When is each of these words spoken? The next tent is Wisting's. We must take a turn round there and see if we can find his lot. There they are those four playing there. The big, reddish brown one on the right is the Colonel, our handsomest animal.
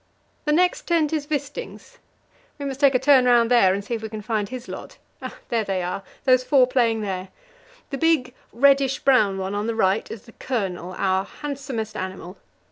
The 0.45 0.51
next 0.51 0.87
tent 0.87 1.13
is 1.13 1.27
Wisting's. 1.29 1.99
We 2.57 2.65
must 2.65 2.79
take 2.79 2.95
a 2.95 2.97
turn 2.97 3.25
round 3.25 3.51
there 3.51 3.71
and 3.71 3.85
see 3.85 3.93
if 3.93 4.01
we 4.01 4.09
can 4.09 4.23
find 4.23 4.49
his 4.49 4.67
lot. 4.67 4.97
There 5.49 5.63
they 5.63 5.83
are 5.83 6.01
those 6.23 6.43
four 6.43 6.65
playing 6.65 7.01
there. 7.01 7.27
The 7.91 7.99
big, 7.99 8.33
reddish 8.51 8.97
brown 8.97 9.37
one 9.37 9.53
on 9.53 9.67
the 9.67 9.75
right 9.75 10.09
is 10.09 10.23
the 10.23 10.31
Colonel, 10.31 10.95
our 10.97 11.25
handsomest 11.25 11.95
animal. 11.95 12.39